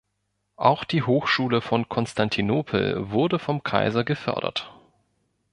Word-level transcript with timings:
Auch 0.55 0.83
die 0.83 1.03
Hochschule 1.03 1.61
von 1.61 1.87
Konstantinopel 1.87 3.11
wurde 3.11 3.37
vom 3.37 3.61
Kaiser 3.61 4.03
gefördert. 4.03 4.73